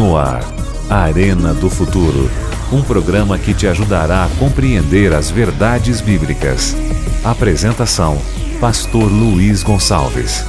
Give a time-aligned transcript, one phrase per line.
[0.00, 0.40] No ar,
[0.88, 2.30] Arena do Futuro.
[2.72, 6.74] Um programa que te ajudará a compreender as verdades bíblicas.
[7.22, 8.16] Apresentação:
[8.58, 10.42] Pastor Luiz Gonçalves.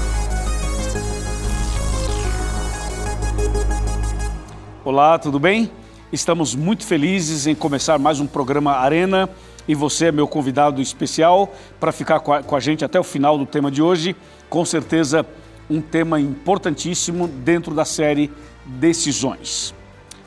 [4.85, 5.69] Olá, tudo bem?
[6.13, 9.29] Estamos muito felizes em começar mais um programa Arena
[9.67, 13.03] e você é meu convidado especial para ficar com a, com a gente até o
[13.03, 14.15] final do tema de hoje.
[14.49, 15.25] Com certeza,
[15.69, 18.31] um tema importantíssimo dentro da série
[18.65, 19.73] Decisões.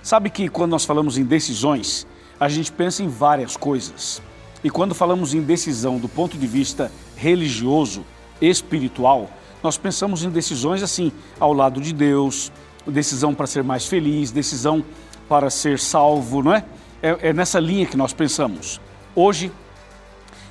[0.02, 2.06] Sabe que quando nós falamos em decisões,
[2.38, 4.20] a gente pensa em várias coisas.
[4.62, 8.04] E quando falamos em decisão do ponto de vista religioso,
[8.40, 9.30] espiritual,
[9.62, 12.52] nós pensamos em decisões assim, ao lado de Deus,
[12.86, 14.84] decisão para ser mais feliz, decisão
[15.28, 16.64] para ser salvo, não é?
[17.02, 18.80] É, é nessa linha que nós pensamos.
[19.14, 19.50] Hoje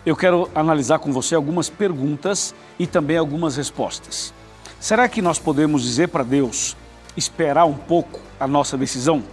[0.06, 4.34] eu quero analisar com você algumas perguntas e também algumas respostas.
[4.80, 6.76] Será que nós podemos dizer para Deus
[7.16, 9.24] esperar um pouco a nossa decisão?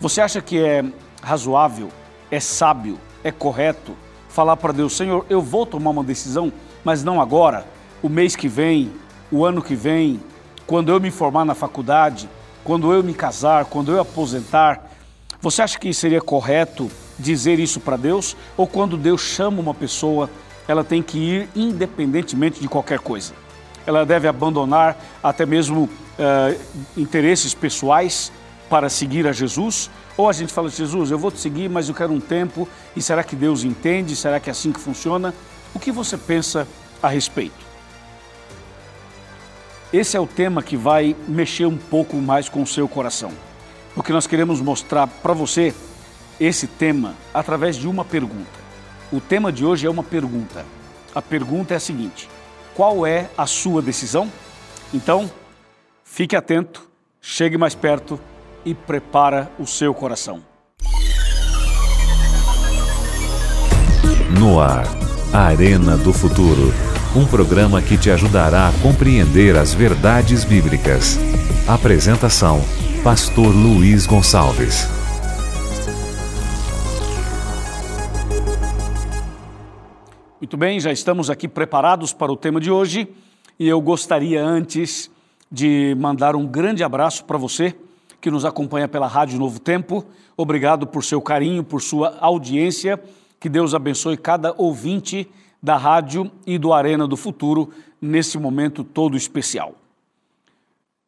[0.00, 0.84] Você acha que é
[1.22, 1.88] razoável,
[2.30, 3.96] é sábio, é correto
[4.28, 6.52] falar para Deus, Senhor, eu vou tomar uma decisão,
[6.84, 7.66] mas não agora,
[8.02, 8.92] o mês que vem,
[9.32, 10.20] o ano que vem,
[10.66, 12.28] quando eu me formar na faculdade,
[12.62, 14.90] quando eu me casar, quando eu aposentar?
[15.40, 18.36] Você acha que seria correto dizer isso para Deus?
[18.56, 20.30] Ou quando Deus chama uma pessoa,
[20.68, 23.32] ela tem que ir independentemente de qualquer coisa?
[23.88, 26.60] ela deve abandonar até mesmo uh,
[26.96, 28.32] interesses pessoais
[28.68, 29.90] para seguir a Jesus?
[30.16, 33.00] Ou a gente fala, Jesus, eu vou te seguir, mas eu quero um tempo, e
[33.00, 34.16] será que Deus entende?
[34.16, 35.32] Será que é assim que funciona?
[35.74, 36.66] O que você pensa
[37.02, 37.68] a respeito?
[39.92, 43.32] Esse é o tema que vai mexer um pouco mais com o seu coração,
[43.94, 45.74] porque nós queremos mostrar para você
[46.38, 48.58] esse tema através de uma pergunta.
[49.10, 50.66] O tema de hoje é uma pergunta.
[51.14, 52.28] A pergunta é a seguinte:
[52.74, 54.30] qual é a sua decisão?
[54.92, 55.30] Então,
[56.08, 58.18] fique atento, chegue mais perto
[58.64, 60.42] e prepara o seu coração.
[64.36, 64.84] No ar,
[65.32, 66.72] Arena do Futuro.
[67.14, 71.18] Um programa que te ajudará a compreender as verdades bíblicas.
[71.68, 72.60] Apresentação:
[73.04, 74.88] Pastor Luiz Gonçalves.
[80.40, 83.08] Muito bem, já estamos aqui preparados para o tema de hoje
[83.58, 85.10] e eu gostaria antes
[85.50, 87.74] de mandar um grande abraço para você
[88.20, 90.04] que nos acompanha pela Rádio Novo Tempo.
[90.36, 93.00] Obrigado por seu carinho, por sua audiência.
[93.40, 95.28] Que Deus abençoe cada ouvinte
[95.62, 97.70] da rádio e do Arena do Futuro
[98.00, 99.74] nesse momento todo especial.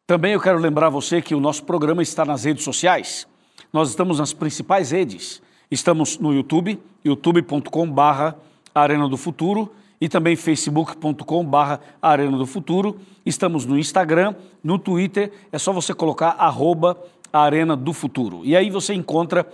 [0.07, 3.27] Também eu quero lembrar você que o nosso programa está nas redes sociais.
[3.71, 5.41] Nós estamos nas principais redes.
[5.69, 8.35] Estamos no YouTube, youtube.com/barra
[8.73, 12.99] Arena do Futuro e também facebook.com barra Arena do Futuro.
[13.23, 16.97] Estamos no Instagram, no Twitter, é só você colocar arroba
[17.31, 18.41] Arena do Futuro.
[18.43, 19.47] E aí você encontra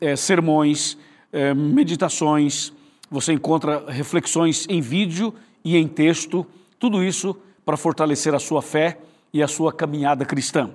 [0.00, 0.96] é, sermões,
[1.30, 2.72] é, meditações,
[3.10, 6.46] você encontra reflexões em vídeo e em texto,
[6.78, 8.98] tudo isso para fortalecer a sua fé
[9.32, 10.70] e a sua caminhada cristã.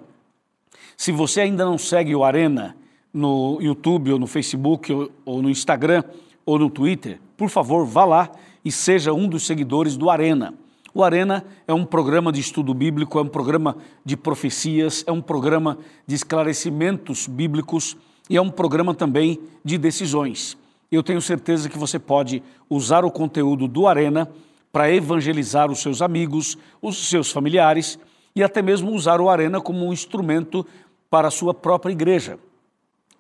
[0.96, 2.78] Se você ainda não segue o Arena
[3.12, 6.04] no YouTube ou no Facebook ou, ou no Instagram
[6.46, 8.32] ou no Twitter, por favor, vá lá
[8.68, 10.54] e seja um dos seguidores do Arena.
[10.94, 15.22] O Arena é um programa de estudo bíblico, é um programa de profecias, é um
[15.22, 17.96] programa de esclarecimentos bíblicos
[18.30, 20.58] e é um programa também de decisões.
[20.92, 24.30] Eu tenho certeza que você pode usar o conteúdo do Arena
[24.70, 27.98] para evangelizar os seus amigos, os seus familiares
[28.36, 30.66] e até mesmo usar o Arena como um instrumento
[31.10, 32.38] para a sua própria igreja.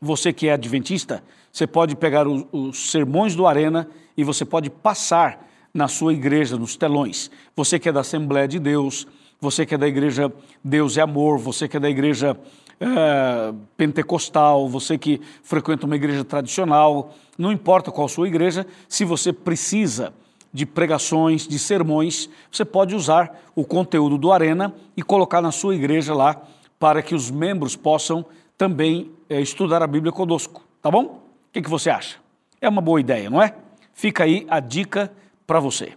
[0.02, 4.70] Você que é adventista, você pode pegar os, os sermões do Arena e você pode
[4.70, 7.30] passar na sua igreja, nos telões.
[7.56, 9.08] Você que é da Assembleia de Deus,
[9.40, 10.32] você que é da igreja
[10.64, 12.38] Deus é Amor, você que é da igreja
[12.80, 19.32] é, pentecostal, você que frequenta uma igreja tradicional, não importa qual sua igreja, se você
[19.32, 20.14] precisa
[20.54, 25.76] de pregações, de sermões, você pode usar o conteúdo do Arena e colocar na sua
[25.76, 26.42] igreja lá
[26.80, 28.26] para que os membros possam
[28.58, 31.04] também é, estudar a Bíblia conosco, tá bom?
[31.04, 32.18] O que, que você acha?
[32.60, 33.54] É uma boa ideia, não é?
[33.94, 35.12] Fica aí a dica
[35.46, 35.94] para você.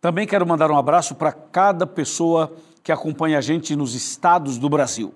[0.00, 2.52] Também quero mandar um abraço para cada pessoa
[2.82, 5.14] que acompanha a gente nos estados do Brasil.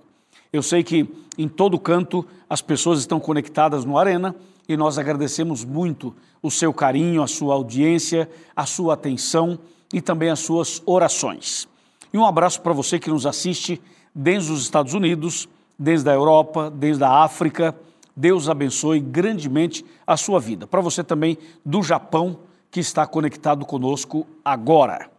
[0.52, 4.34] Eu sei que em todo canto as pessoas estão conectadas no Arena
[4.68, 9.58] e nós agradecemos muito o seu carinho, a sua audiência, a sua atenção
[9.92, 11.68] e também as suas orações.
[12.12, 13.80] E um abraço para você que nos assiste
[14.14, 17.74] desde os Estados Unidos, desde a Europa, desde a África,
[18.14, 20.66] Deus abençoe grandemente a sua vida.
[20.66, 22.38] Para você também do Japão,
[22.70, 25.10] que está conectado conosco agora.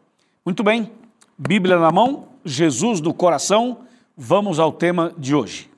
[0.46, 0.92] Muito bem,
[1.38, 3.80] Bíblia na mão, Jesus no coração,
[4.20, 5.70] Vamos ao tema de hoje.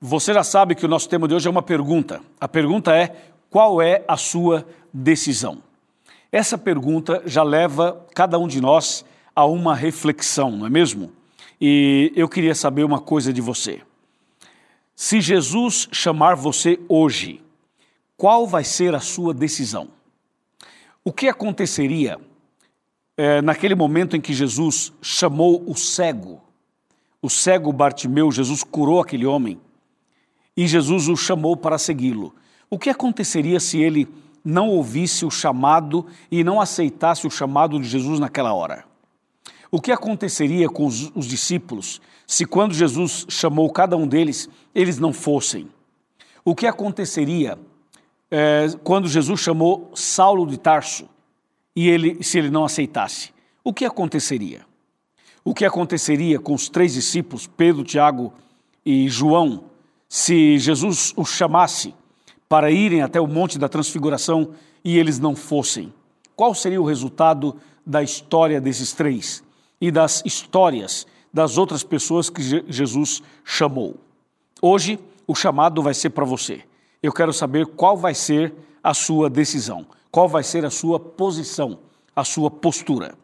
[0.00, 2.20] Você já sabe que o nosso tema de hoje é uma pergunta.
[2.40, 3.16] A pergunta é:
[3.50, 5.58] qual é a sua decisão?
[6.30, 9.04] Essa pergunta já leva cada um de nós
[9.34, 11.10] a uma reflexão, não é mesmo?
[11.60, 13.80] E eu queria saber uma coisa de você.
[14.94, 17.40] Se Jesus chamar você hoje,
[18.16, 19.88] qual vai ser a sua decisão?
[21.04, 22.18] O que aconteceria
[23.16, 26.40] é, naquele momento em que Jesus chamou o cego?
[27.20, 29.60] O cego Bartimeu, Jesus curou aquele homem
[30.56, 32.34] e Jesus o chamou para segui-lo.
[32.68, 34.08] O que aconteceria se ele
[34.44, 38.84] não ouvisse o chamado e não aceitasse o chamado de Jesus naquela hora?
[39.70, 44.98] O que aconteceria com os, os discípulos se, quando Jesus chamou cada um deles, eles
[44.98, 45.68] não fossem?
[46.42, 47.58] O que aconteceria
[48.30, 51.06] é, quando Jesus chamou Saulo de Tarso
[51.76, 53.30] e ele, se ele não aceitasse?
[53.62, 54.64] O que aconteceria?
[55.44, 58.32] O que aconteceria com os três discípulos, Pedro, Tiago
[58.84, 59.64] e João,
[60.08, 61.94] se Jesus os chamasse
[62.48, 65.92] para irem até o Monte da Transfiguração e eles não fossem?
[66.34, 69.42] Qual seria o resultado da história desses três
[69.80, 73.96] e das histórias das outras pessoas que Jesus chamou?
[74.60, 76.62] Hoje, o chamado vai ser para você.
[77.02, 78.52] Eu quero saber qual vai ser
[78.82, 81.78] a sua decisão, qual vai ser a sua posição,
[82.16, 83.14] a sua postura.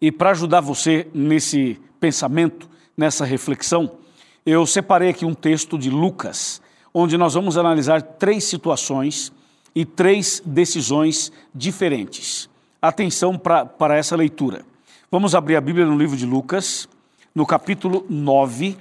[0.00, 3.98] E para ajudar você nesse pensamento, nessa reflexão,
[4.44, 6.60] eu separei aqui um texto de Lucas,
[6.92, 9.32] onde nós vamos analisar três situações
[9.74, 12.50] e três decisões diferentes.
[12.80, 14.64] Atenção para essa leitura.
[15.12, 16.88] Vamos abrir a Bíblia no livro de Lucas,
[17.34, 18.78] no capítulo 9,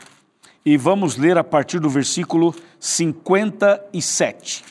[0.65, 4.63] e vamos ler a partir do versículo 57.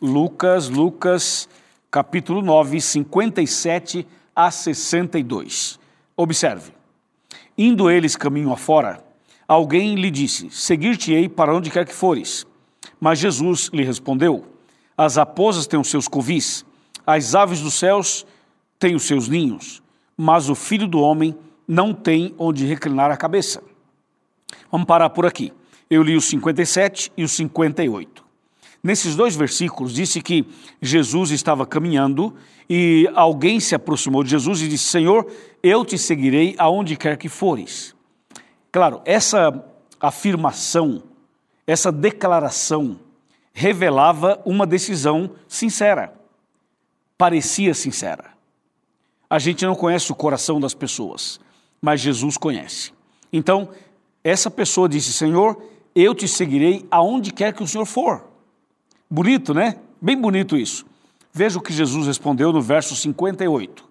[0.00, 1.50] Lucas, Lucas,
[1.90, 5.78] capítulo 9, 57 a 62.
[6.16, 6.72] Observe.
[7.58, 9.04] Indo eles caminho afora,
[9.46, 12.46] Alguém lhe disse: Seguir-te-ei para onde quer que fores.
[12.98, 14.46] Mas Jesus lhe respondeu:
[14.96, 16.64] As raposas têm os seus covis,
[17.06, 18.24] as aves dos céus
[18.78, 19.82] têm os seus ninhos,
[20.16, 21.36] mas o filho do homem
[21.66, 23.62] não tem onde reclinar a cabeça.
[24.70, 25.52] Vamos parar por aqui.
[25.88, 28.24] Eu li os 57 e os 58.
[28.82, 30.44] Nesses dois versículos, disse que
[30.80, 32.34] Jesus estava caminhando
[32.68, 35.30] e alguém se aproximou de Jesus e disse: Senhor,
[35.62, 37.94] eu te seguirei aonde quer que fores.
[38.72, 39.64] Claro, essa
[40.00, 41.02] afirmação,
[41.64, 42.98] essa declaração
[43.52, 46.12] revelava uma decisão sincera.
[47.16, 48.31] Parecia sincera.
[49.32, 51.40] A gente não conhece o coração das pessoas,
[51.80, 52.92] mas Jesus conhece.
[53.32, 53.70] Então,
[54.22, 55.56] essa pessoa disse: Senhor,
[55.94, 58.28] eu te seguirei aonde quer que o Senhor for.
[59.10, 59.78] Bonito, né?
[59.98, 60.84] Bem bonito isso.
[61.32, 63.88] Veja o que Jesus respondeu no verso 58.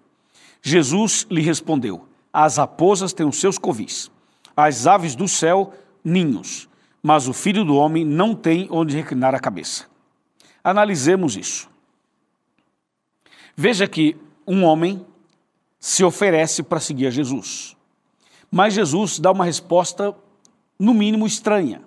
[0.62, 4.12] Jesus lhe respondeu: As raposas têm os seus covis
[4.56, 5.74] as aves do céu
[6.04, 6.68] ninhos,
[7.02, 9.86] mas o filho do homem não tem onde reclinar a cabeça.
[10.62, 11.68] Analisemos isso.
[13.56, 14.16] Veja que
[14.46, 15.04] um homem
[15.82, 17.76] se oferece para seguir a Jesus,
[18.48, 20.14] mas Jesus dá uma resposta,
[20.78, 21.82] no mínimo, estranha.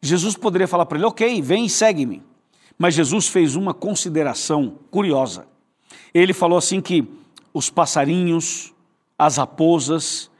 [0.00, 2.22] Jesus poderia falar para ele: Ok, vem e segue-me.
[2.78, 5.46] Mas Jesus fez uma consideração curiosa.
[6.14, 7.08] Ele falou assim que
[7.52, 8.72] os passarinhos,
[9.18, 10.30] as raposas,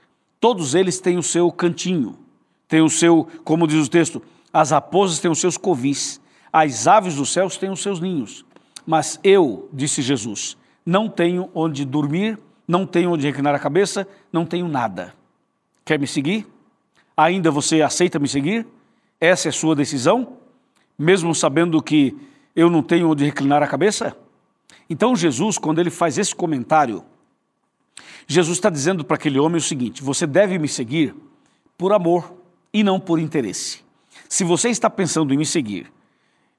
[0.43, 2.19] Todos eles têm o seu cantinho,
[2.67, 4.21] têm o seu, como diz o texto,
[4.53, 6.21] as raposas têm os seus covis,
[6.53, 8.45] as aves dos céus têm os seus ninhos.
[8.85, 14.47] Mas eu, disse Jesus, não tenho onde dormir, não tenho onde reclinar a cabeça, não
[14.47, 15.15] tenho nada.
[15.85, 16.47] Quer me seguir?
[17.17, 18.67] Ainda você aceita me seguir?
[19.21, 20.37] Essa é sua decisão?
[20.99, 22.17] Mesmo sabendo que
[22.55, 24.17] eu não tenho onde reclinar a cabeça?
[24.89, 27.05] Então Jesus, quando ele faz esse comentário,
[28.27, 31.15] Jesus está dizendo para aquele homem o seguinte: você deve me seguir
[31.77, 32.35] por amor
[32.73, 33.81] e não por interesse.
[34.29, 35.93] Se você está pensando em me seguir,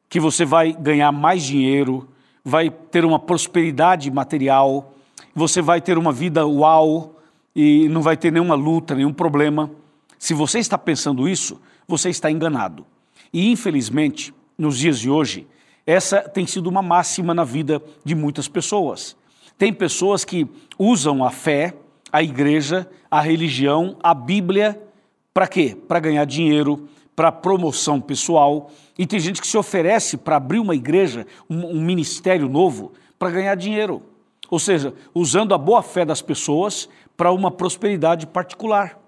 [0.10, 2.08] que você vai ganhar mais dinheiro,
[2.44, 4.93] vai ter uma prosperidade material,
[5.34, 7.20] você vai ter uma vida uau
[7.56, 9.70] e não vai ter nenhuma luta, nenhum problema.
[10.18, 12.86] Se você está pensando isso, você está enganado.
[13.32, 15.48] E infelizmente, nos dias de hoje,
[15.86, 19.18] essa tem sido uma máxima na vida de muitas pessoas.
[19.58, 20.48] Tem pessoas que
[20.78, 21.74] usam a fé,
[22.12, 24.82] a igreja, a religião, a Bíblia,
[25.34, 25.76] para quê?
[25.88, 28.72] Para ganhar dinheiro, para promoção pessoal.
[28.98, 33.32] E tem gente que se oferece para abrir uma igreja, um, um ministério novo, para
[33.32, 34.02] ganhar dinheiro.
[34.50, 39.00] Ou seja, usando a boa fé das pessoas para uma prosperidade particular.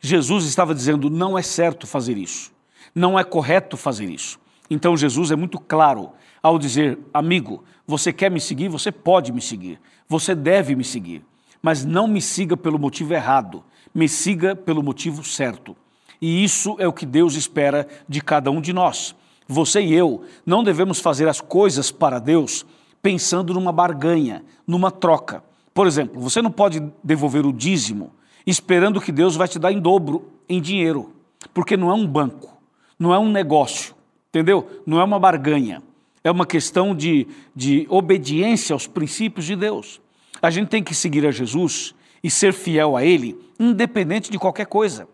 [0.00, 2.52] Jesus estava dizendo: não é certo fazer isso,
[2.94, 4.38] não é correto fazer isso.
[4.70, 8.68] Então Jesus é muito claro ao dizer: amigo, você quer me seguir?
[8.68, 9.80] Você pode me seguir.
[10.08, 11.24] Você deve me seguir.
[11.60, 15.76] mas não me siga pelo motivo errado, me siga pelo motivo certo.
[16.20, 19.14] E isso é o que Deus espera de cada um de nós.
[19.46, 22.66] Você e eu não devemos fazer as coisas para Deus
[23.02, 25.42] pensando numa barganha, numa troca.
[25.72, 28.12] Por exemplo, você não pode devolver o dízimo
[28.46, 31.12] esperando que Deus vai te dar em dobro em dinheiro,
[31.52, 32.56] porque não é um banco,
[32.98, 33.94] não é um negócio,
[34.30, 34.82] entendeu?
[34.86, 35.82] Não é uma barganha.
[36.24, 40.00] É uma questão de, de obediência aos princípios de Deus.
[40.42, 44.66] A gente tem que seguir a Jesus e ser fiel a Ele, independente de qualquer
[44.66, 45.08] coisa.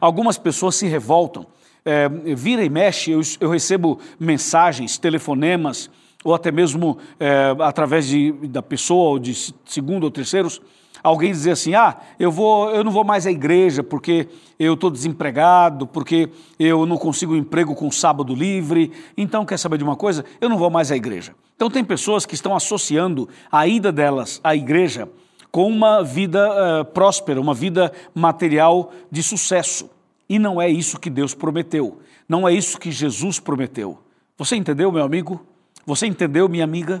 [0.00, 1.46] Algumas pessoas se revoltam.
[1.84, 5.88] É, vira e mexe, eu, eu recebo mensagens, telefonemas,
[6.26, 9.32] ou até mesmo é, através de, da pessoa, ou de
[9.64, 10.60] segundo ou terceiros,
[11.00, 14.28] alguém dizer assim: ah, eu, vou, eu não vou mais à igreja porque
[14.58, 16.28] eu estou desempregado, porque
[16.58, 20.24] eu não consigo um emprego com sábado livre, então quer saber de uma coisa?
[20.40, 21.32] Eu não vou mais à igreja.
[21.54, 25.08] Então tem pessoas que estão associando a ida delas à igreja
[25.52, 29.88] com uma vida uh, próspera, uma vida material de sucesso.
[30.28, 33.96] E não é isso que Deus prometeu, não é isso que Jesus prometeu.
[34.36, 35.40] Você entendeu, meu amigo?
[35.86, 37.00] Você entendeu, minha amiga?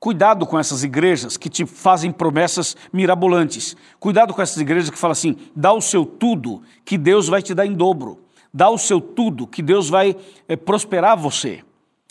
[0.00, 3.76] Cuidado com essas igrejas que te fazem promessas mirabolantes.
[4.00, 7.54] Cuidado com essas igrejas que falam assim: dá o seu tudo, que Deus vai te
[7.54, 8.18] dar em dobro.
[8.52, 10.16] Dá o seu tudo, que Deus vai
[10.48, 11.62] é, prosperar você.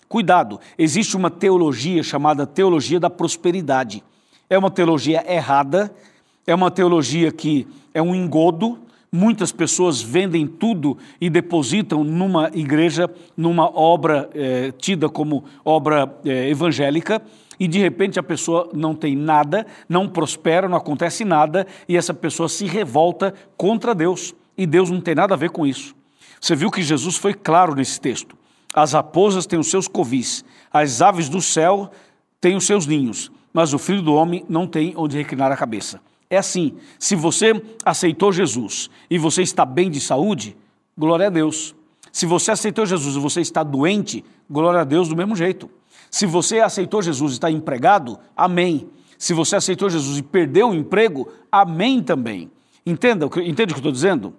[0.07, 4.03] Cuidado, existe uma teologia chamada teologia da prosperidade.
[4.49, 5.93] É uma teologia errada,
[6.45, 8.79] é uma teologia que é um engodo,
[9.13, 16.47] Muitas pessoas vendem tudo e depositam numa igreja, numa obra é, tida como obra é,
[16.49, 17.21] evangélica,
[17.59, 22.13] e de repente a pessoa não tem nada, não prospera, não acontece nada, e essa
[22.13, 24.33] pessoa se revolta contra Deus.
[24.57, 25.93] E Deus não tem nada a ver com isso.
[26.39, 28.37] Você viu que Jesus foi claro nesse texto.
[28.73, 31.91] As raposas têm os seus covis, as aves do céu
[32.39, 35.99] têm os seus ninhos, mas o filho do homem não tem onde reclinar a cabeça.
[36.31, 40.55] É assim: se você aceitou Jesus e você está bem de saúde,
[40.97, 41.75] glória a Deus.
[42.09, 45.69] Se você aceitou Jesus e você está doente, glória a Deus do mesmo jeito.
[46.09, 48.89] Se você aceitou Jesus e está empregado, amém.
[49.17, 52.49] Se você aceitou Jesus e perdeu o emprego, amém também.
[52.85, 54.33] Entenda, entende o que eu estou dizendo?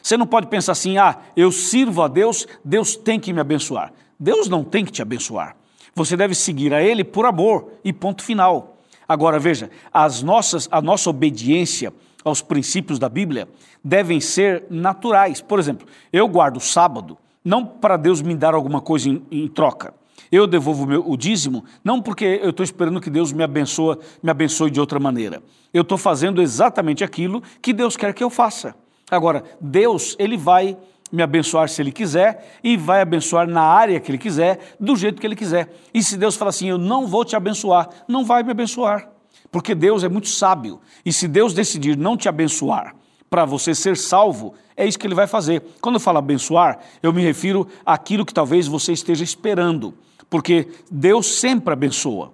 [0.00, 3.92] Você não pode pensar assim, ah, eu sirvo a Deus, Deus tem que me abençoar.
[4.18, 5.56] Deus não tem que te abençoar.
[5.94, 8.71] Você deve seguir a Ele por amor e ponto final.
[9.08, 11.92] Agora veja, as nossas, a nossa obediência
[12.24, 13.48] aos princípios da Bíblia
[13.82, 15.40] devem ser naturais.
[15.40, 19.48] Por exemplo, eu guardo o sábado não para Deus me dar alguma coisa em, em
[19.48, 19.94] troca.
[20.30, 23.98] Eu devolvo o, meu, o dízimo não porque eu estou esperando que Deus me abençoe,
[24.22, 25.42] me abençoe de outra maneira.
[25.74, 28.74] Eu estou fazendo exatamente aquilo que Deus quer que eu faça.
[29.10, 30.76] Agora, Deus, Ele vai
[31.12, 35.20] me abençoar se Ele quiser e vai abençoar na área que Ele quiser, do jeito
[35.20, 35.72] que Ele quiser.
[35.92, 39.10] E se Deus falar assim, eu não vou te abençoar, não vai me abençoar.
[39.50, 40.80] Porque Deus é muito sábio.
[41.04, 42.96] E se Deus decidir não te abençoar
[43.28, 45.62] para você ser salvo, é isso que Ele vai fazer.
[45.80, 49.94] Quando eu falo abençoar, eu me refiro àquilo que talvez você esteja esperando.
[50.30, 52.32] Porque Deus sempre abençoa.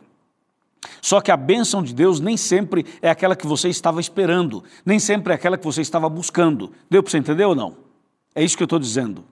[1.03, 4.99] Só que a bênção de Deus nem sempre é aquela que você estava esperando, nem
[4.99, 6.73] sempre é aquela que você estava buscando.
[6.89, 7.88] Deu para você entender ou não?
[8.39, 9.25] É isso que eu estou dizendo.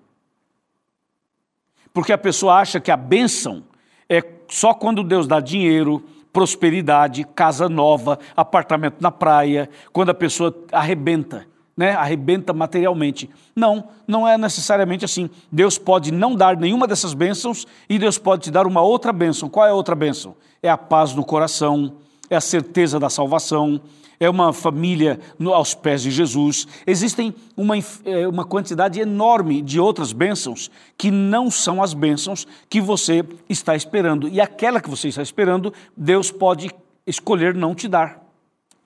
[1.95, 3.63] Porque a pessoa acha que a bênção
[4.09, 10.53] é só quando Deus dá dinheiro, prosperidade, casa nova, apartamento na praia, quando a pessoa
[10.73, 11.47] arrebenta,
[11.77, 11.93] né?
[11.93, 13.31] Arrebenta materialmente.
[13.55, 15.31] Não, não é necessariamente assim.
[15.53, 19.49] Deus pode não dar nenhuma dessas bênçãos e Deus pode te dar uma outra bênção.
[19.49, 20.35] Qual é a outra bênção?
[20.61, 21.95] É a paz no coração,
[22.29, 23.81] é a certeza da salvação,
[24.19, 25.21] é uma família
[25.53, 26.67] aos pés de Jesus.
[26.87, 32.81] Existem uma, é, uma quantidade enorme de outras bênçãos que não são as bênçãos que
[32.81, 34.29] você está esperando.
[34.29, 36.71] E aquela que você está esperando, Deus pode
[37.07, 38.23] escolher não te dar.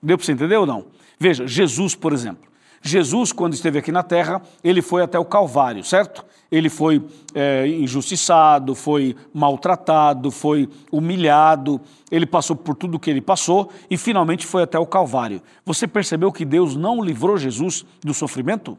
[0.01, 0.85] Deu para você entender ou não?
[1.19, 2.50] Veja, Jesus, por exemplo.
[2.81, 6.25] Jesus, quando esteve aqui na terra, ele foi até o Calvário, certo?
[6.51, 13.21] Ele foi é, injustiçado, foi maltratado, foi humilhado, ele passou por tudo o que ele
[13.21, 15.41] passou e finalmente foi até o Calvário.
[15.65, 18.77] Você percebeu que Deus não livrou Jesus do sofrimento?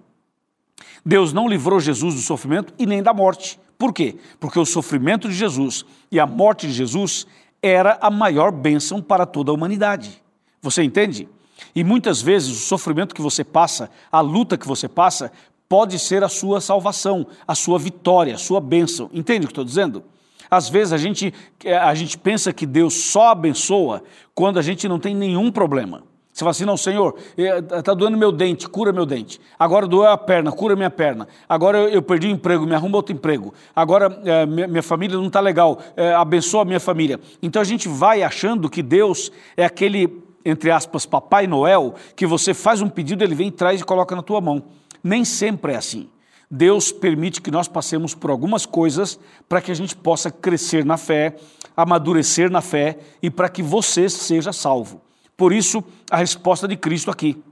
[1.06, 3.58] Deus não livrou Jesus do sofrimento e nem da morte.
[3.78, 4.16] Por quê?
[4.38, 7.26] Porque o sofrimento de Jesus e a morte de Jesus
[7.62, 10.22] era a maior bênção para toda a humanidade.
[10.60, 11.28] Você entende?
[11.74, 15.32] E muitas vezes o sofrimento que você passa, a luta que você passa,
[15.68, 19.08] pode ser a sua salvação, a sua vitória, a sua bênção.
[19.12, 20.04] Entende o que estou dizendo?
[20.50, 21.32] Às vezes a gente,
[21.64, 24.02] a gente pensa que Deus só abençoa
[24.34, 26.02] quando a gente não tem nenhum problema.
[26.32, 29.38] Você fala assim, não, Senhor, está doendo meu dente, cura meu dente.
[29.58, 31.28] Agora doeu a perna, cura minha perna.
[31.46, 33.52] Agora eu, eu perdi o emprego, me arruma outro emprego.
[33.76, 37.20] Agora é, minha, minha, família não está legal, é, abençoa a minha família.
[37.42, 42.52] Então a gente vai achando que Deus é aquele, entre aspas, Papai Noel, que você
[42.52, 44.64] faz um pedido, ele vem, traz e coloca na tua mão.
[45.02, 46.08] Nem sempre é assim.
[46.50, 49.18] Deus permite que nós passemos por algumas coisas
[49.48, 51.36] para que a gente possa crescer na fé,
[51.74, 55.00] amadurecer na fé e para que você seja salvo.
[55.34, 57.42] Por isso, a resposta de Cristo aqui.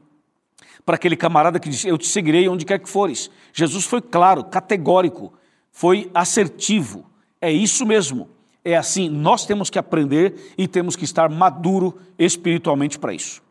[0.85, 3.31] Para aquele camarada que disse: Eu te seguirei onde quer que fores.
[3.53, 5.33] Jesus foi claro, categórico,
[5.73, 7.07] foi assertivo.
[7.41, 8.29] É isso mesmo.
[8.65, 13.43] É assim, nós temos que aprender e temos que estar maduro espiritualmente para isso.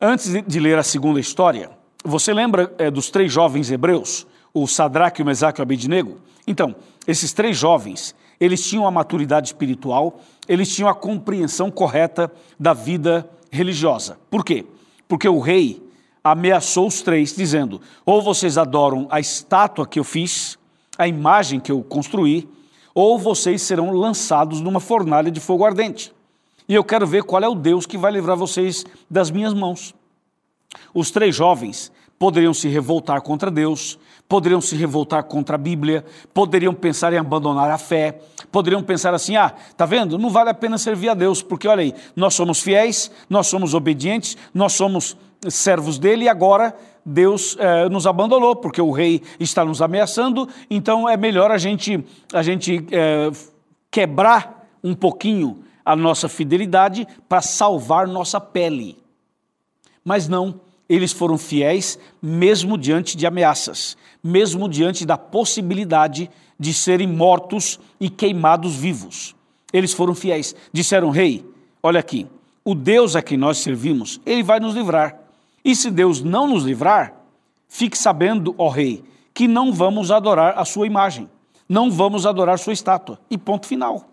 [0.00, 1.70] Antes de ler a segunda história,
[2.04, 6.18] você lembra é, dos três jovens hebreus, o Sadraque, o Mesaque e o Abednego?
[6.46, 6.74] Então,
[7.06, 13.30] esses três jovens, eles tinham a maturidade espiritual, eles tinham a compreensão correta da vida
[13.50, 14.18] religiosa.
[14.28, 14.66] Por quê?
[15.06, 15.80] Porque o rei
[16.24, 20.58] ameaçou os três, dizendo: ou vocês adoram a estátua que eu fiz,
[21.02, 22.48] a imagem que eu construí,
[22.94, 26.12] ou vocês serão lançados numa fornalha de fogo ardente.
[26.68, 29.94] E eu quero ver qual é o Deus que vai livrar vocês das minhas mãos.
[30.94, 36.72] Os três jovens poderiam se revoltar contra Deus, poderiam se revoltar contra a Bíblia, poderiam
[36.72, 40.16] pensar em abandonar a fé, poderiam pensar assim: ah, tá vendo?
[40.16, 43.74] Não vale a pena servir a Deus, porque olha aí, nós somos fiéis, nós somos
[43.74, 45.16] obedientes, nós somos
[45.50, 51.08] servos dele e agora Deus eh, nos abandonou, porque o rei está nos ameaçando, então
[51.08, 53.30] é melhor a gente, a gente eh,
[53.90, 58.96] quebrar um pouquinho a nossa fidelidade para salvar nossa pele.
[60.04, 60.60] Mas não
[60.92, 68.10] eles foram fiéis mesmo diante de ameaças, mesmo diante da possibilidade de serem mortos e
[68.10, 69.34] queimados vivos.
[69.72, 70.54] Eles foram fiéis.
[70.70, 71.46] Disseram: Rei,
[71.82, 72.26] olha aqui,
[72.62, 75.18] o Deus a quem nós servimos, ele vai nos livrar.
[75.64, 77.14] E se Deus não nos livrar,
[77.68, 81.28] fique sabendo, ó Rei, que não vamos adorar a sua imagem,
[81.68, 83.18] não vamos adorar sua estátua.
[83.30, 84.08] E ponto final.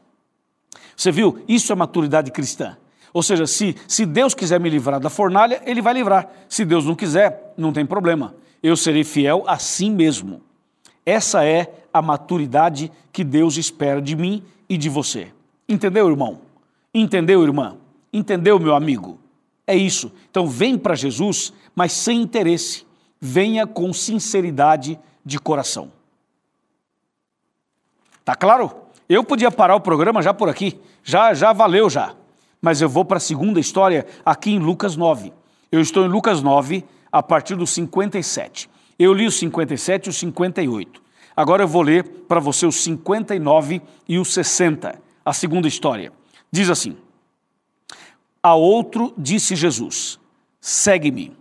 [0.96, 1.44] Você viu?
[1.48, 2.78] Isso é maturidade cristã.
[3.14, 6.30] Ou seja, se, se Deus quiser me livrar da fornalha, Ele vai livrar.
[6.48, 8.36] Se Deus não quiser, não tem problema.
[8.62, 10.42] Eu serei fiel a si mesmo.
[11.06, 15.32] Essa é a maturidade que Deus espera de mim e de você.
[15.68, 16.40] Entendeu, irmão?
[16.94, 17.78] Entendeu, irmã?
[18.14, 19.19] Entendeu, meu amigo?
[19.70, 20.12] É isso.
[20.30, 22.86] Então, vem para Jesus, mas sem interesse.
[23.20, 25.92] Venha com sinceridade de coração.
[28.26, 28.72] Tá claro?
[29.08, 30.80] Eu podia parar o programa já por aqui.
[31.04, 32.16] Já, já valeu já
[32.62, 35.34] mas eu vou para a segunda história aqui em Lucas 9.
[35.72, 38.70] Eu estou em Lucas 9, a partir do 57.
[38.98, 41.02] Eu li o 57 e o 58.
[41.36, 46.12] Agora eu vou ler para você o 59 e o 60, a segunda história.
[46.52, 46.98] Diz assim:
[48.42, 50.20] A outro disse Jesus:
[50.62, 51.36] Segue-me.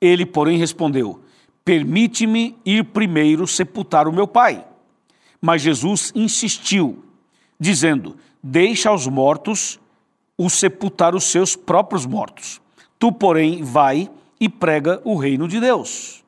[0.00, 1.20] Ele, porém, respondeu:
[1.64, 4.64] Permite-me ir primeiro sepultar o meu pai.
[5.40, 7.04] Mas Jesus insistiu,
[7.58, 9.78] dizendo: Deixa os mortos
[10.36, 12.60] o sepultar os seus próprios mortos.
[12.98, 16.24] Tu, porém, vai e prega o reino de Deus.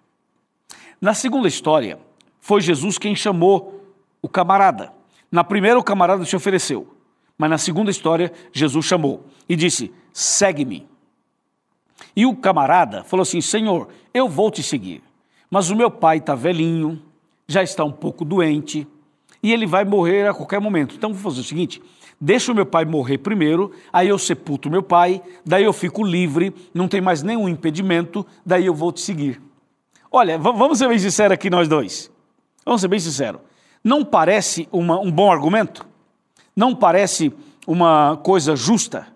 [1.00, 1.98] Na segunda história,
[2.40, 3.85] foi Jesus quem chamou
[4.22, 4.92] o camarada.
[5.31, 6.94] Na primeira, o camarada se ofereceu,
[7.37, 10.88] mas na segunda história, Jesus chamou e disse: segue-me.
[12.16, 15.03] E o camarada falou assim: Senhor, eu vou te seguir,
[15.50, 17.03] mas o meu pai está velhinho,
[17.46, 18.87] já está um pouco doente
[19.42, 20.94] e ele vai morrer a qualquer momento.
[20.94, 21.83] Então vou fazer o seguinte:
[22.20, 26.55] deixa o meu pai morrer primeiro, aí eu sepulto meu pai, daí eu fico livre,
[26.72, 29.42] não tem mais nenhum impedimento, daí eu vou te seguir.
[30.11, 32.09] Olha, vamos ser bem sinceros aqui nós dois.
[32.64, 33.40] Vamos ser bem sinceros.
[33.83, 35.85] Não parece uma, um bom argumento?
[36.55, 37.33] Não parece
[37.66, 39.13] uma coisa justa?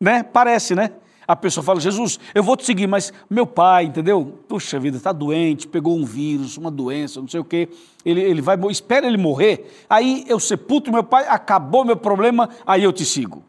[0.00, 0.22] Né?
[0.22, 0.92] Parece, né?
[1.28, 4.40] a pessoa fala, Jesus, eu vou te seguir, mas meu pai, entendeu?
[4.48, 7.68] Puxa vida, está doente, pegou um vírus, uma doença, não sei o quê.
[8.02, 12.82] Ele, ele vai, espera ele morrer, aí eu sepulto meu pai, acabou meu problema, aí
[12.82, 13.40] eu te sigo.
[13.40, 13.42] O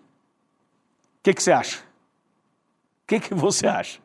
[1.24, 1.78] que, que você acha?
[1.78, 4.00] O que, que você acha?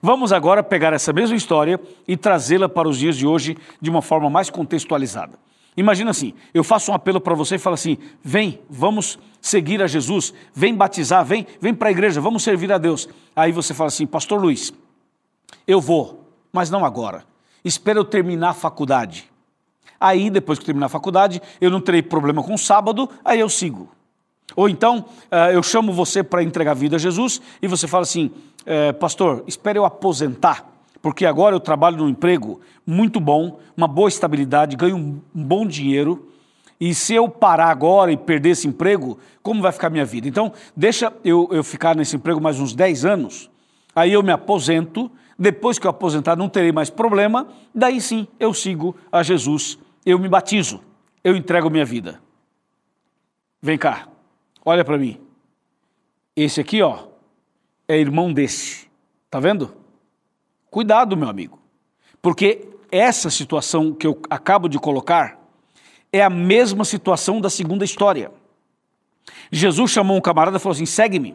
[0.00, 4.02] Vamos agora pegar essa mesma história e trazê-la para os dias de hoje de uma
[4.02, 5.36] forma mais contextualizada.
[5.76, 9.86] Imagina assim, eu faço um apelo para você e falo assim: vem, vamos seguir a
[9.86, 13.08] Jesus, vem batizar, vem, vem para a igreja, vamos servir a Deus.
[13.34, 14.72] Aí você fala assim, Pastor Luiz,
[15.66, 17.24] eu vou, mas não agora.
[17.64, 19.30] Espera eu terminar a faculdade.
[19.98, 23.40] Aí, depois que eu terminar a faculdade, eu não terei problema com o sábado, aí
[23.40, 23.90] eu sigo.
[24.54, 28.02] Ou então, eh, eu chamo você para entregar a vida a Jesus e você fala
[28.02, 28.30] assim,
[28.64, 30.75] eh, pastor, espere eu aposentar
[31.06, 36.32] porque agora eu trabalho num emprego muito bom, uma boa estabilidade, ganho um bom dinheiro
[36.80, 40.26] E se eu parar agora e perder esse emprego, como vai ficar minha vida?
[40.26, 43.48] Então, deixa eu, eu ficar nesse emprego mais uns 10 anos,
[43.94, 48.52] aí eu me aposento, depois que eu aposentar não terei mais problema, daí sim eu
[48.52, 50.80] sigo a Jesus, eu me batizo,
[51.22, 52.20] eu entrego minha vida.
[53.62, 54.08] Vem cá,
[54.64, 55.20] olha para mim.
[56.34, 57.04] Esse aqui, ó,
[57.86, 58.88] é irmão desse.
[59.30, 59.85] Tá vendo?
[60.76, 61.58] Cuidado, meu amigo.
[62.20, 65.38] Porque essa situação que eu acabo de colocar
[66.12, 68.30] é a mesma situação da segunda história.
[69.50, 71.34] Jesus chamou um camarada e falou assim: segue-me.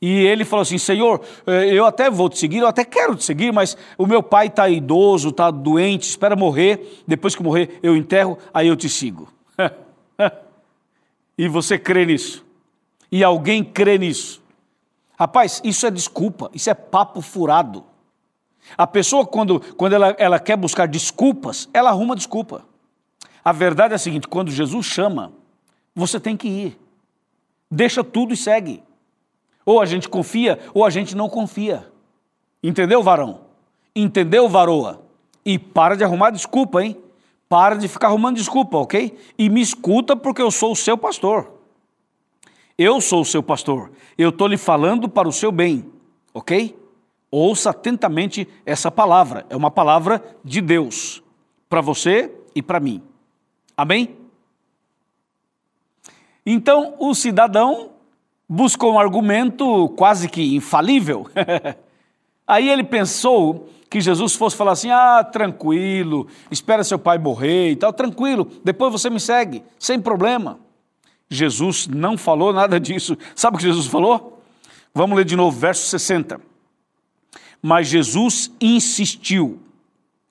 [0.00, 3.24] E ele falou assim: Senhor, eh, eu até vou te seguir, eu até quero te
[3.24, 7.02] seguir, mas o meu pai está idoso, está doente, espera morrer.
[7.06, 9.28] Depois que morrer, eu enterro, aí eu te sigo.
[11.36, 12.42] e você crê nisso?
[13.12, 14.40] E alguém crê nisso?
[15.18, 17.84] Rapaz, isso é desculpa, isso é papo furado.
[18.76, 22.64] A pessoa, quando, quando ela, ela quer buscar desculpas, ela arruma desculpa.
[23.44, 25.32] A verdade é a seguinte: quando Jesus chama,
[25.94, 26.78] você tem que ir.
[27.70, 28.82] Deixa tudo e segue.
[29.64, 31.90] Ou a gente confia, ou a gente não confia.
[32.62, 33.40] Entendeu, varão?
[33.94, 35.02] Entendeu, varoa?
[35.44, 36.96] E para de arrumar desculpa, hein?
[37.48, 39.18] Para de ficar arrumando desculpa, ok?
[39.38, 41.50] E me escuta porque eu sou o seu pastor.
[42.76, 43.90] Eu sou o seu pastor.
[44.16, 45.84] Eu estou lhe falando para o seu bem,
[46.32, 46.77] ok?
[47.30, 49.44] Ouça atentamente essa palavra.
[49.50, 51.22] É uma palavra de Deus
[51.68, 53.02] para você e para mim.
[53.76, 54.16] Amém?
[56.44, 57.90] Então o cidadão
[58.48, 61.26] buscou um argumento quase que infalível.
[62.46, 67.76] Aí ele pensou que Jesus fosse falar assim: ah, tranquilo, espera seu pai morrer e
[67.76, 70.58] tal, tranquilo, depois você me segue, sem problema.
[71.28, 73.16] Jesus não falou nada disso.
[73.34, 74.42] Sabe o que Jesus falou?
[74.94, 76.47] Vamos ler de novo, verso 60.
[77.62, 79.58] Mas Jesus insistiu.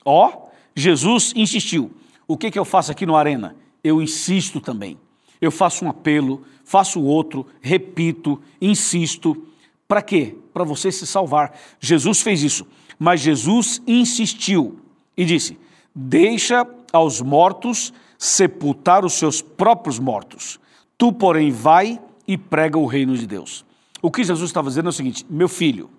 [0.04, 1.92] Ó, Jesus insistiu.
[2.28, 3.56] O que, que eu faço aqui no Arena?
[3.84, 4.98] Eu insisto também.
[5.40, 9.46] Eu faço um apelo, faço outro, repito, insisto.
[9.88, 10.36] Para quê?
[10.54, 11.58] Para você se salvar.
[11.80, 12.66] Jesus fez isso.
[13.00, 14.80] Mas Jesus insistiu
[15.16, 15.58] e disse:
[15.94, 20.60] Deixa aos mortos sepultar os seus próprios mortos.
[20.98, 23.64] Tu, porém, vai e prega o reino de Deus.
[24.02, 25.90] O que Jesus estava dizendo é o seguinte: Meu filho,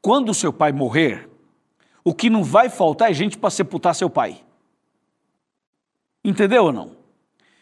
[0.00, 1.28] quando seu pai morrer,
[2.04, 4.40] o que não vai faltar é gente para sepultar seu pai.
[6.24, 6.96] Entendeu ou não?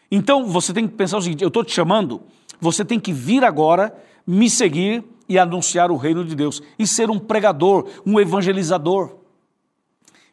[0.09, 2.21] Então você tem que pensar o seguinte: eu estou te chamando,
[2.59, 3.95] você tem que vir agora,
[4.25, 9.17] me seguir e anunciar o reino de Deus e ser um pregador, um evangelizador.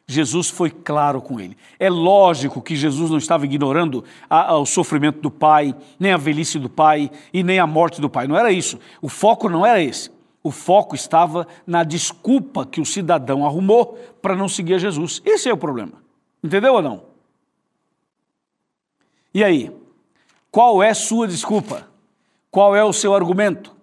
[0.07, 1.57] Jesus foi claro com ele.
[1.79, 6.17] É lógico que Jesus não estava ignorando a, a, o sofrimento do pai, nem a
[6.17, 8.27] velhice do pai e nem a morte do pai.
[8.27, 8.79] Não era isso.
[9.01, 10.11] O foco não era esse.
[10.45, 15.19] O foco estava na desculpa que o cidadão arrumou para não seguir a Jesus.
[15.25, 15.93] Esse é o problema.
[16.43, 17.05] Entendeu ou não?
[19.33, 19.75] E aí?
[20.51, 21.89] Qual é sua desculpa?
[22.51, 23.75] Qual é o seu argumento?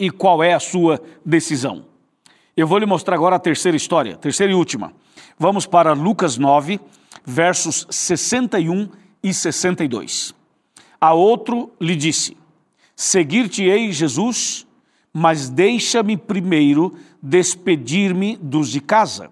[0.00, 1.84] E qual é a sua decisão?
[2.56, 4.94] Eu vou lhe mostrar agora a terceira história, terceira e última.
[5.38, 6.80] Vamos para Lucas 9,
[7.22, 8.88] versos 61
[9.22, 10.34] e 62.
[10.98, 12.34] A outro lhe disse:
[12.96, 14.66] Seguir-te-ei, Jesus
[15.16, 19.30] mas deixa-me primeiro despedir-me dos de casa.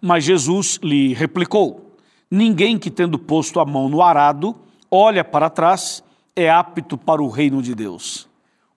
[0.00, 1.96] Mas Jesus lhe replicou:
[2.28, 4.56] Ninguém que, tendo posto a mão no arado,
[4.90, 6.02] olha para trás,
[6.34, 8.28] é apto para o reino de Deus.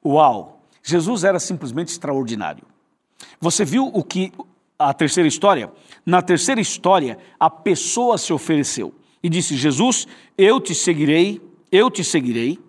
[0.05, 0.61] Uau!
[0.83, 2.63] Jesus era simplesmente extraordinário.
[3.41, 4.31] Você viu o que
[4.77, 5.71] a terceira história?
[6.05, 10.07] Na terceira história, a pessoa se ofereceu e disse: Jesus,
[10.37, 12.59] eu te seguirei, eu te seguirei,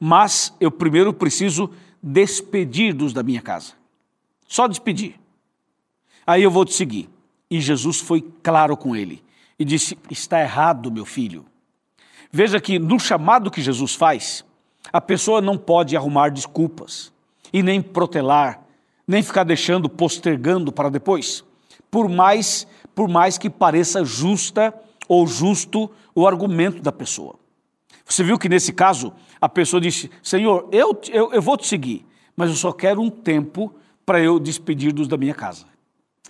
[0.00, 1.70] mas eu primeiro preciso
[2.02, 3.72] despedir dos da minha casa.
[4.46, 5.18] Só despedir.
[6.26, 7.08] Aí eu vou te seguir.
[7.50, 9.22] E Jesus foi claro com ele
[9.58, 11.44] e disse: Está errado, meu filho.
[12.32, 14.44] Veja que no chamado que Jesus faz,
[14.92, 17.12] a pessoa não pode arrumar desculpas
[17.52, 18.62] e nem protelar,
[19.06, 21.44] nem ficar deixando postergando para depois.
[21.90, 24.72] Por mais, por mais que pareça justa
[25.08, 27.34] ou justo o argumento da pessoa.
[28.04, 32.04] Você viu que nesse caso a pessoa disse: Senhor, eu, eu, eu vou te seguir,
[32.36, 33.74] mas eu só quero um tempo
[34.04, 35.70] para eu despedir dos da minha casa.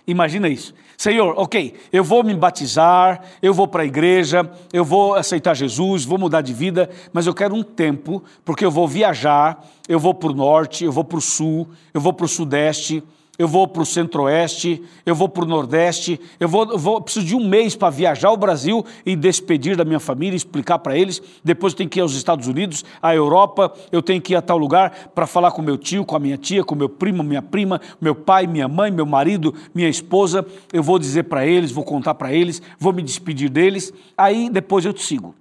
[0.07, 0.73] Imagina isso.
[0.97, 6.05] Senhor, ok, eu vou me batizar, eu vou para a igreja, eu vou aceitar Jesus,
[6.05, 10.13] vou mudar de vida, mas eu quero um tempo, porque eu vou viajar, eu vou
[10.13, 13.03] para o norte, eu vou para o sul, eu vou para o sudeste,
[13.41, 17.25] eu vou para o centro-oeste, eu vou para o nordeste, eu vou, eu vou preciso
[17.25, 21.19] de um mês para viajar ao Brasil e despedir da minha família, explicar para eles.
[21.43, 24.43] Depois eu tenho que ir aos Estados Unidos, à Europa, eu tenho que ir a
[24.43, 27.41] tal lugar para falar com meu tio, com a minha tia, com meu primo, minha
[27.41, 30.45] prima, meu pai, minha mãe, meu marido, minha esposa.
[30.71, 33.91] Eu vou dizer para eles, vou contar para eles, vou me despedir deles.
[34.15, 35.33] Aí depois eu te sigo.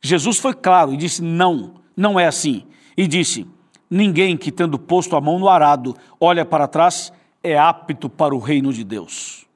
[0.00, 2.64] Jesus foi claro e disse: não, não é assim.
[2.96, 3.46] E disse:
[3.90, 8.38] ninguém que, tendo posto a mão no arado, olha para trás, é apto para o
[8.38, 9.46] reino de Deus.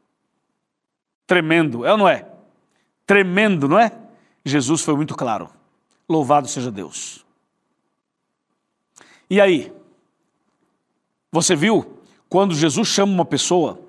[1.27, 2.27] Tremendo, é ou não é?
[3.07, 3.93] Tremendo, não é?
[4.45, 5.49] Jesus foi muito claro.
[6.09, 7.25] Louvado seja Deus.
[9.29, 9.73] E aí?
[11.31, 11.99] Você viu?
[12.29, 13.81] Quando Jesus chama uma pessoa,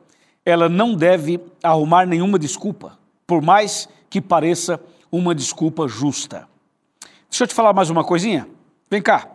[0.46, 6.48] ela não deve arrumar nenhuma desculpa, por mais que pareça uma desculpa justa.
[7.30, 8.48] Deixa eu te falar mais uma coisinha.
[8.90, 9.33] Vem cá,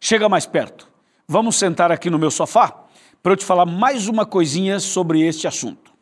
[0.00, 0.88] chega mais perto.
[1.26, 2.84] Vamos sentar aqui no meu sofá
[3.22, 5.92] para eu te falar mais uma coisinha sobre este assunto.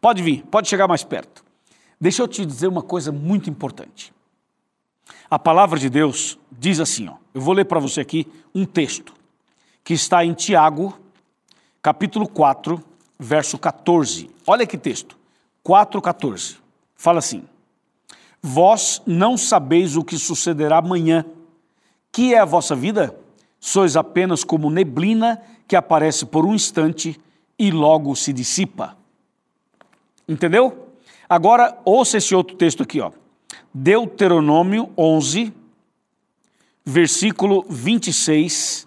[0.00, 1.44] Pode vir, pode chegar mais perto.
[2.00, 4.12] Deixa eu te dizer uma coisa muito importante.
[5.30, 9.14] A palavra de Deus diz assim, ó, eu vou ler para você aqui um texto
[9.82, 10.98] que está em Tiago,
[11.80, 12.82] capítulo 4,
[13.18, 14.30] verso 14.
[14.46, 15.16] Olha que texto.
[15.66, 16.58] 4:14.
[16.94, 17.44] Fala assim:
[18.40, 21.24] Vós não sabeis o que sucederá amanhã.
[22.12, 23.18] Que é a vossa vida?
[23.58, 27.20] Sois apenas como neblina que aparece por um instante
[27.58, 28.96] e logo se dissipa.
[30.28, 30.90] Entendeu?
[31.28, 33.10] Agora, ouça esse outro texto aqui, ó.
[33.72, 35.52] Deuteronômio 11,
[36.84, 38.86] versículo 26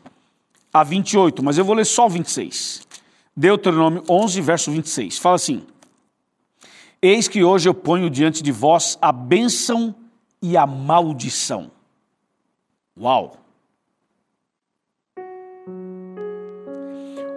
[0.74, 2.88] a 28, mas eu vou ler só o 26.
[3.36, 5.18] Deuteronômio 11, verso 26.
[5.18, 5.66] Fala assim:
[7.02, 9.96] Eis que hoje eu ponho diante de vós a bênção
[10.42, 11.72] e a maldição.
[13.00, 13.39] Uau!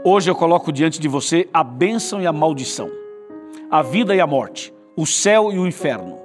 [0.05, 2.91] Hoje eu coloco diante de você a bênção e a maldição,
[3.71, 6.19] a vida e a morte, o céu e o inferno,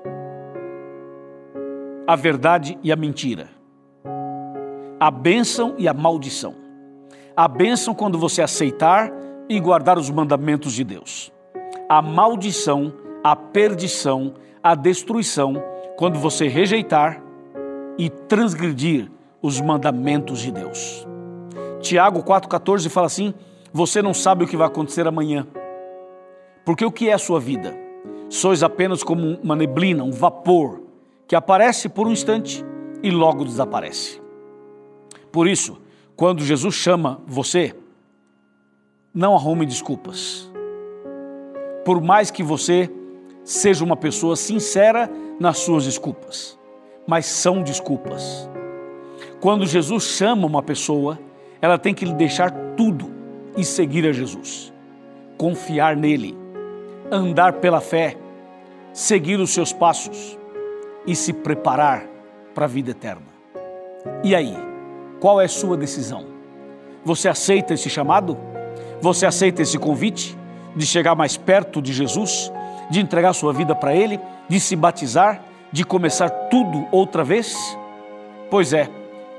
[2.07, 3.49] a verdade e a mentira,
[4.99, 6.55] a bênção e a maldição.
[7.35, 9.13] A bênção quando você aceitar
[9.47, 11.31] e guardar os mandamentos de Deus.
[11.87, 12.91] A maldição,
[13.23, 15.63] a perdição, a destruição,
[15.97, 17.21] quando você rejeitar
[17.95, 21.05] e transgredir os mandamentos de Deus.
[21.79, 23.35] Tiago 4,14 fala assim:
[23.73, 25.47] Você não sabe o que vai acontecer amanhã.
[26.65, 27.77] Porque o que é a sua vida?
[28.29, 30.81] Sois apenas como uma neblina, um vapor,
[31.27, 32.63] que aparece por um instante
[33.03, 34.21] e logo desaparece.
[35.31, 35.77] Por isso,
[36.15, 37.75] quando Jesus chama você,
[39.13, 40.51] não arrume desculpas.
[41.85, 42.89] Por mais que você
[43.43, 46.59] seja uma pessoa sincera nas suas desculpas,
[47.07, 48.49] mas são desculpas.
[49.39, 51.17] Quando Jesus chama uma pessoa,
[51.61, 53.16] ela tem que lhe deixar tudo
[53.57, 54.71] e seguir a Jesus,
[55.37, 56.37] confiar nele,
[57.11, 58.15] andar pela fé,
[58.93, 60.37] seguir os seus passos
[61.05, 62.05] e se preparar
[62.53, 63.25] para a vida eterna.
[64.23, 64.55] E aí,
[65.19, 66.25] qual é a sua decisão?
[67.03, 68.37] Você aceita esse chamado?
[69.01, 70.37] Você aceita esse convite
[70.75, 72.51] de chegar mais perto de Jesus,
[72.89, 75.41] de entregar sua vida para Ele, de se batizar,
[75.71, 77.55] de começar tudo outra vez?
[78.49, 78.89] Pois é,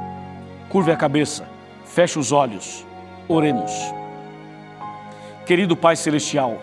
[0.69, 1.47] Curve a cabeça,
[1.85, 2.85] feche os olhos,
[3.27, 3.93] oremos.
[5.45, 6.59] Querido Pai Celestial,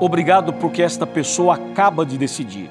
[0.00, 2.70] obrigado porque esta pessoa acaba de decidir.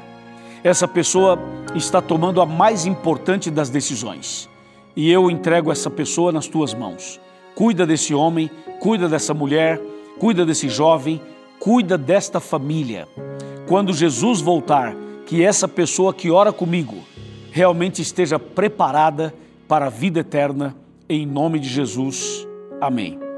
[0.63, 1.39] Essa pessoa
[1.75, 4.49] está tomando a mais importante das decisões.
[4.95, 7.19] E eu entrego essa pessoa nas tuas mãos.
[7.55, 9.79] Cuida desse homem, cuida dessa mulher
[10.19, 11.21] cuida desse jovem,
[11.57, 13.07] cuida desta família.
[13.67, 14.93] Quando Jesus voltar,
[15.25, 16.97] que essa pessoa que ora comigo
[17.51, 19.33] realmente esteja preparada
[19.67, 20.75] para a vida eterna,
[21.07, 22.45] em nome de Jesus.
[22.81, 23.28] Amém.